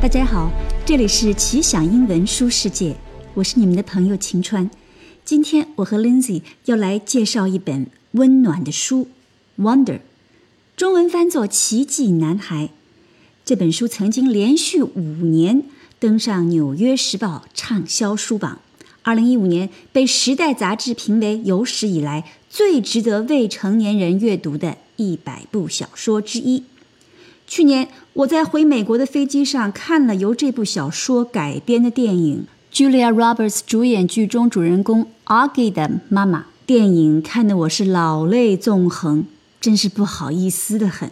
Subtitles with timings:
[0.00, 0.48] 大家好，
[0.86, 2.94] 这里是奇想英文书世界，
[3.34, 4.70] 我是你们的朋友晴川。
[5.24, 9.08] 今天我和 Lindsay 要来介绍一本温暖的书
[9.62, 9.94] 《Wonder》，
[10.76, 12.66] 中文翻作《奇迹男孩》。
[13.44, 15.64] 这本书曾经连续五年
[15.98, 18.60] 登上《纽约时报》畅销书榜，
[19.02, 26.62] 二零一五年被《时代》杂志评为有史以来最值得未成年人阅读的一百部小说之一。
[27.48, 36.44] 去年我在回美国的飞机上看了由这部小说改编的电影，Julia Roberts 主演剧中主人公 Augie 的妈妈。
[36.66, 39.24] 电影看得我是老泪纵横，
[39.58, 41.10] 真是不好意思的很。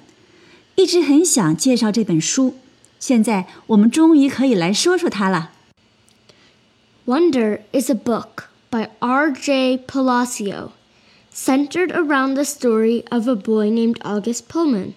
[0.75, 2.57] 一直很想介绍这本书，
[2.99, 5.53] 现在我们终于可以来说说它了。
[7.07, 9.87] Wonder is a book by R.J.
[9.87, 10.73] Palacio,
[11.33, 14.93] centered around the story of a boy named August Pullman.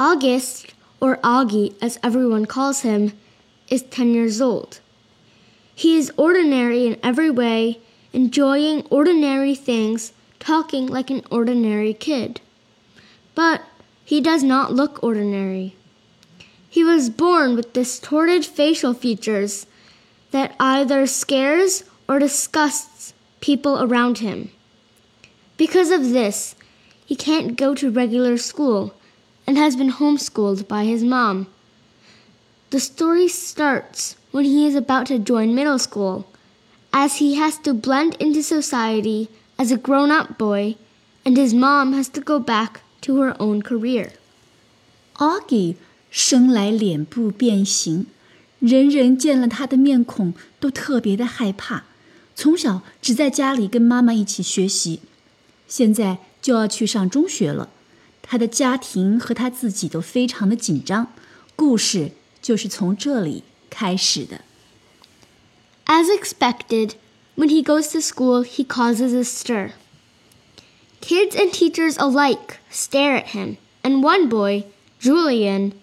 [0.00, 3.12] August, or Auggie as everyone calls him,
[3.68, 4.78] is 10 years old.
[5.74, 7.80] He is ordinary in every way,
[8.12, 12.40] enjoying ordinary things, talking like an ordinary kid.
[13.34, 13.62] But
[14.04, 15.74] he does not look ordinary.
[16.70, 19.66] He was born with distorted facial features
[20.30, 24.50] that either scares or disgusts people around him.
[25.56, 26.54] Because of this,
[27.04, 28.94] he can't go to regular school
[29.48, 31.46] and has been homeschooled by his mom.
[32.68, 36.26] The story starts when he is about to join middle school,
[36.92, 40.76] as he has to blend into society as a grown up boy,
[41.24, 44.10] and his mom has to go back to her own career.
[45.16, 45.76] Auggie
[46.10, 48.04] 生来脸部变形，
[48.58, 51.84] 人人见了他的面孔都特别的害怕。
[52.36, 55.00] 从小只在家里跟妈妈一起学习，
[55.66, 57.70] 现在就要去上中学了。
[58.27, 61.13] 他的家庭和他自己都非常的紧张，
[61.55, 62.11] 故事
[62.41, 64.41] 就是从这里开始的。
[65.85, 66.91] As expected,
[67.35, 69.71] when he goes to school, he causes a stir.
[71.01, 74.63] Kids and teachers alike stare at him, and one boy,
[74.99, 75.73] Julian,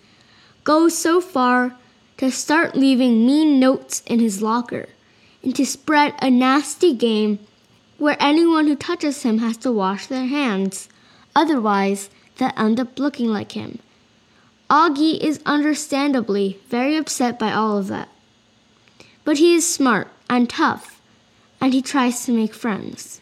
[0.64, 1.76] goes so far
[2.16, 4.88] to start leaving mean notes in his locker
[5.42, 7.38] and to spread a nasty game
[7.98, 10.88] where anyone who touches him has to wash their hands.
[11.34, 13.79] Otherwise, that end up looking like him.
[14.67, 18.07] Auggie is understandably very upset by all of that.
[19.23, 20.99] But he is smart and tough,
[21.59, 23.19] and he tries to make friends.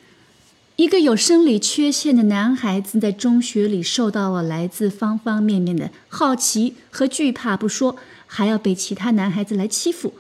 [0.76, 10.14] 一个有生理缺陷的男孩子在中学里受到了来自方方面面的好奇和惧怕不说，还要被其他男孩子来欺负。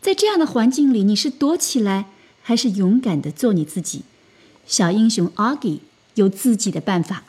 [0.00, 2.06] 在这样的环境里，你是躲起来，
[2.42, 4.02] 还是勇敢的做你自己？
[4.66, 5.80] 小英雄 Auggie
[6.14, 7.24] 有自己的办法。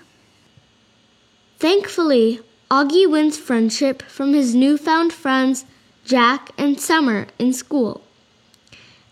[1.64, 5.64] Thankfully, Auggie wins friendship from his newfound friends
[6.04, 8.02] Jack and Summer in school.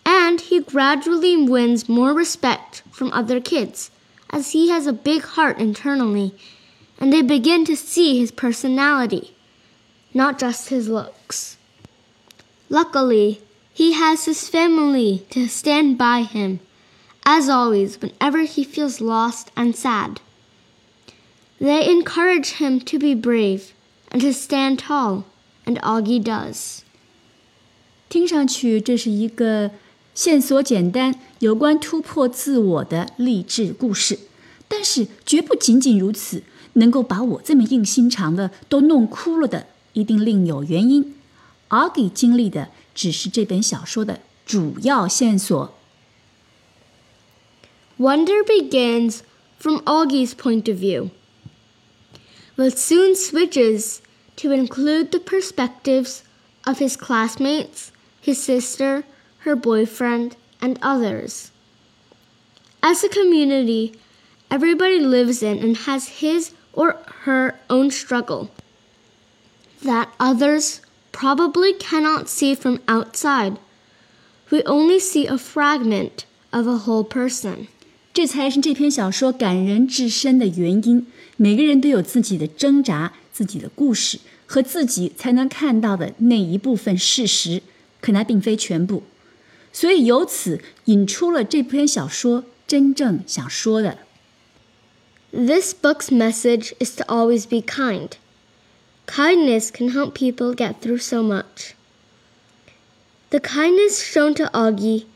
[0.04, 3.90] And he gradually wins more respect from other kids
[4.28, 6.34] as he has a big heart internally
[7.00, 9.34] and they begin to see his personality,
[10.12, 11.56] not just his looks.
[12.68, 13.40] Luckily,
[13.72, 16.60] he has his family to stand by him,
[17.24, 20.20] as always, whenever he feels lost and sad.
[21.62, 23.66] They encourage him to be brave
[24.10, 25.22] and to stand tall,
[25.64, 26.80] and Auggie does.
[28.08, 29.70] 听上去这是一个
[30.12, 34.18] 线索简单、有关突破自我的励志故事，
[34.66, 36.42] 但是绝不仅仅如此。
[36.74, 41.14] 能够把我这么硬心肠的都弄哭了的，一定另有原因。
[41.68, 45.74] Auggie 经历的只是这本小说的主要线索。
[47.98, 49.20] Wonder begins
[49.58, 51.10] from Auggie's point of view
[52.56, 54.02] but soon switches
[54.36, 56.22] to include the perspectives
[56.66, 59.04] of his classmates, his sister,
[59.38, 61.50] her boyfriend, and others.
[62.82, 63.94] As a community,
[64.50, 68.50] everybody lives in and has his or her own struggle
[69.82, 73.58] that others probably cannot see from outside.
[74.50, 77.68] We only see a fragment of a whole person.
[78.14, 81.06] 这才是这篇小说感人至深的原因。
[81.36, 87.62] 每个人都有自己的挣扎、自己的故事和自己才能看到的那一部分事实，
[88.00, 89.02] 可那并非全部。
[89.72, 93.98] 所以由此引出了这篇小说真正想说的。
[95.32, 98.10] This book's message is to always be kind.
[99.06, 101.72] Kindness can help people get through so much.
[103.30, 105.06] The kindness shown to Auggie,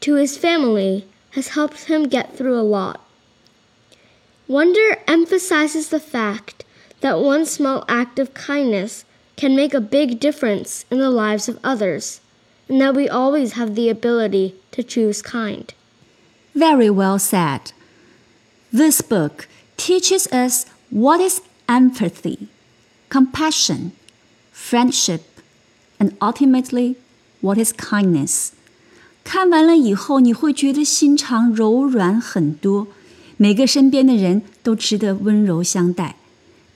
[0.00, 1.02] to his family,
[1.36, 2.98] has helped him get through a lot.
[4.48, 6.64] Wonder emphasizes the fact
[7.02, 9.04] that one small act of kindness
[9.36, 12.22] can make a big difference in the lives of others,
[12.70, 15.74] and that we always have the ability to choose kind.
[16.54, 17.72] Very well said.
[18.72, 19.46] This book
[19.76, 22.48] teaches us what is empathy,
[23.10, 23.92] compassion,
[24.52, 25.22] friendship,
[26.00, 26.96] and ultimately
[27.42, 28.55] what is kindness.
[29.26, 32.86] 看完了以后，你会觉得心肠柔软很多，
[33.36, 36.14] 每个身边的人都值得温柔相待。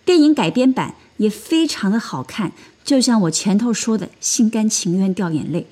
[0.05, 2.51] 电影改编版也非常的好看，
[2.83, 5.69] 就像我前头说的，心甘情愿掉眼泪，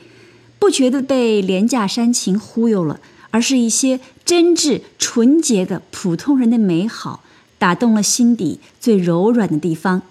[0.61, 3.01] 不觉得被廉价煽情忽悠了，
[3.33, 7.25] 而是一些真挚纯洁的普通人的美好，
[7.59, 10.03] 打动了心底最柔软的地方。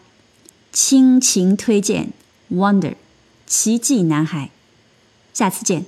[0.74, 2.12] 亲情推荐
[2.54, 2.92] 《Wonder》
[3.46, 4.52] 奇迹男孩，
[5.34, 5.86] 下次见。